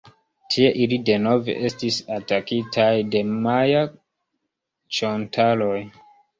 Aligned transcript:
Tie 0.53 0.69
ili 0.85 0.97
denove 1.09 1.55
estis 1.69 1.99
atakitaj 2.17 2.89
de 3.17 3.23
maja-ĉontaloj. 3.45 5.79